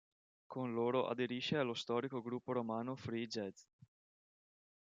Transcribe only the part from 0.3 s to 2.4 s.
Con loro aderisce allo storico